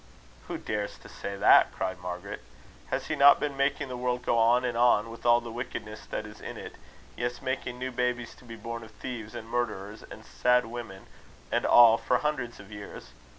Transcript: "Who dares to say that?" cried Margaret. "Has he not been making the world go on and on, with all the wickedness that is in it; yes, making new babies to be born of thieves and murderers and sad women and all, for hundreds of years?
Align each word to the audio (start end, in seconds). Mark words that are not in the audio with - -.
"Who 0.47 0.57
dares 0.57 0.97
to 0.97 1.07
say 1.09 1.35
that?" 1.35 1.71
cried 1.73 1.99
Margaret. 1.99 2.41
"Has 2.89 3.05
he 3.05 3.15
not 3.15 3.39
been 3.39 3.55
making 3.55 3.87
the 3.87 3.95
world 3.95 4.25
go 4.25 4.35
on 4.35 4.65
and 4.65 4.75
on, 4.75 5.11
with 5.11 5.27
all 5.27 5.41
the 5.41 5.51
wickedness 5.51 6.07
that 6.07 6.25
is 6.25 6.41
in 6.41 6.57
it; 6.57 6.73
yes, 7.15 7.39
making 7.39 7.77
new 7.77 7.91
babies 7.91 8.33
to 8.37 8.43
be 8.43 8.55
born 8.55 8.83
of 8.83 8.89
thieves 8.89 9.35
and 9.35 9.47
murderers 9.47 10.01
and 10.01 10.25
sad 10.25 10.65
women 10.65 11.05
and 11.51 11.67
all, 11.67 11.99
for 11.99 12.17
hundreds 12.17 12.59
of 12.59 12.71
years? 12.71 13.11